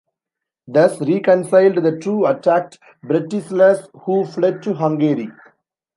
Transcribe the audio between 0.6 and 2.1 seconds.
Thus reconciled, the